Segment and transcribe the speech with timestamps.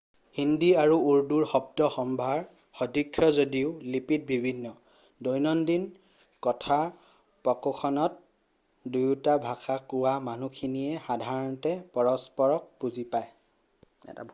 [0.37, 2.39] হিন্দী আৰু উৰ্দু শব্দ-সম্ভাৰ
[2.79, 4.71] স্দৃশ যদিও লিপিত ভিন্ন
[5.29, 5.85] দৈনন্দিন
[6.49, 14.21] কথোপকথনত দুয়োটা ভাষা কোৱা মানুহখিনিয়ে সাধাৰণতে পৰস্পৰক বুজি পায়